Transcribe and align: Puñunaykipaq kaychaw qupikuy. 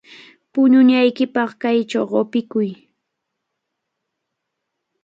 Puñunaykipaq 0.53 1.49
kaychaw 1.61 2.05
qupikuy. 2.11 2.69